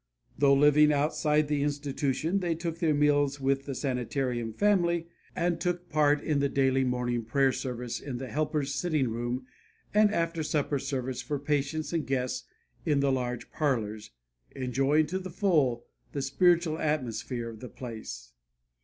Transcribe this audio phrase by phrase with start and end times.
[0.35, 5.89] Though living outside the institution they took their meals with the Sanitarium family and took
[5.89, 9.45] part in the daily morning prayer service in the helpers' sitting room
[9.93, 12.45] and the after supper service for patients and guests
[12.83, 14.09] in the large parlors,
[14.55, 18.33] enjoying to the full the spiritual atmosphere of the place.